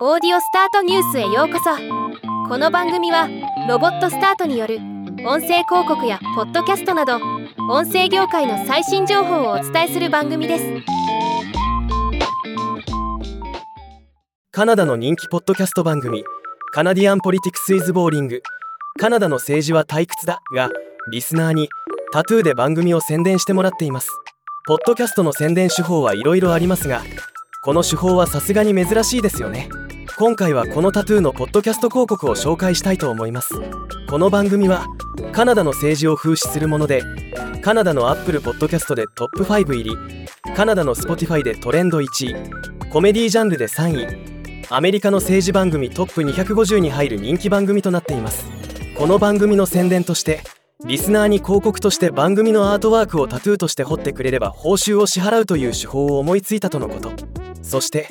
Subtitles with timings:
[0.00, 1.70] オーディオスタートニュースへようこそ。
[2.48, 3.28] この番組は
[3.68, 4.78] ロボットスタートによる
[5.24, 7.20] 音声広告やポッドキャストなど
[7.70, 10.64] 音声業界の最新情報をお伝えする番組です。
[14.50, 16.24] カナダの人気ポッドキャスト番組
[16.72, 18.42] カナディアン・ポリティクス・イズ・ボーリング。
[18.98, 20.70] カナダの政治は退屈だが
[21.12, 21.68] リスナーに
[22.12, 24.10] タトゥーで番組を宣伝してもらっています。
[24.66, 27.02] ポッドキャストの宣伝手法はいろいろありますが
[27.62, 29.68] この手法はさすがに珍しいですよね。
[30.16, 33.54] 今回はこのタトゥーのポッドキャスト広告を紹介したいと思います。
[34.08, 34.86] この番組は
[35.32, 37.02] カナダの政治を風刺するもので
[37.62, 39.96] カナダのアップルポッドキャストでトップ5入り
[40.54, 48.46] カナダの Spotify でトレンド1位コメディジャンルで3位アメリカの政治番組トップ250に入る人気番組となっています。
[48.96, 50.44] この番組の宣伝として
[50.84, 57.10] リスナーに広告として番組のアートワークをタトゥーとして彫ってくれれば報酬を支払うという手法を思いついたとのこと。
[57.62, 58.08] そして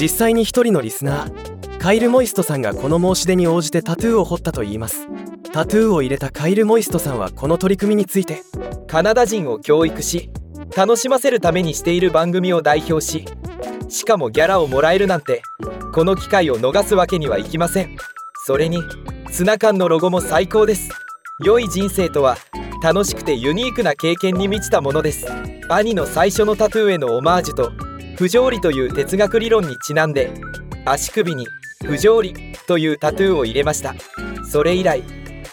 [0.00, 5.08] 実際に一人のリスナーカイル・モイストさんがこの申し出に応じてタトゥーを彫ったといいます。
[5.52, 8.42] タトゥーを入れたカイル・モイストさんはこの取り組みについて
[8.86, 10.30] カナダ人を教育し
[10.76, 13.24] 楽しませるためにしている番組を代表し
[13.88, 15.42] しかもギャラをもらえるなんて
[15.92, 17.96] この機会を逃すわけにはいきません。
[18.46, 18.78] それに
[19.32, 20.90] ツナ缶のロゴも最高です。
[21.44, 22.36] 良い人生とは
[22.82, 25.26] 楽しくてユニークな経験に満ちたものです。
[25.68, 27.89] 兄の最初のタトゥーへのオマージュと
[28.20, 30.30] 不条理という哲学理論にちなんで
[30.84, 31.46] 足首に
[31.86, 32.34] 不条理
[32.68, 33.94] というタトゥーを入れました。
[34.44, 35.02] それ以来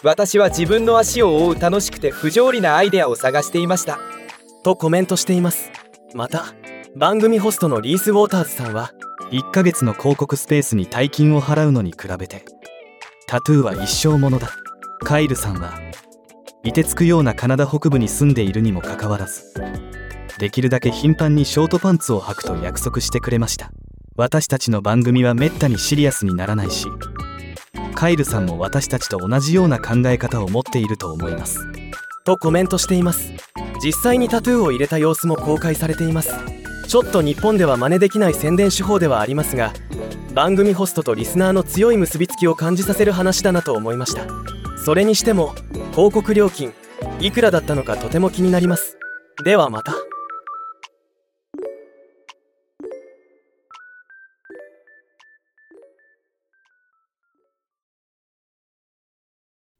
[0.02, 3.98] 私は自分の足を覆う楽しくて不条理なアイデアを探していました。
[4.64, 5.70] とコメントしています。
[6.12, 6.44] また
[6.94, 8.92] 番組ホストのリース・ウォーターズさんは
[9.30, 12.44] 1ヶ月の広告スペースに大金を払うのに比べて
[13.26, 14.50] タトゥーは一生ものだ。
[15.00, 15.80] カイルさんは
[16.64, 19.54] 凍てつくようなカナダ北部に住んでいるにもかかわらず
[20.38, 23.70] できるだけ頻繁にショートパンツを履くと約束してくれました。
[24.16, 26.88] 私たちの番組はめったにシリアスにならないし
[27.94, 31.58] カイルさんも私たちと同じような考え方を持っていると思います。
[32.24, 33.32] とコメントしています。
[33.82, 36.32] 実際にタトゥーを入れた様子も公開されています。
[36.86, 39.72] ちょっと日本では真似できない宣伝手法ではありますが
[40.34, 44.26] 番組ホストとリスナーの強い結びつきを感じさせる話だなと思いました。
[44.84, 45.54] それにしても
[45.92, 46.72] 広告料金
[47.20, 48.96] いくらだったのかとても気になります。
[49.44, 49.94] ではまた。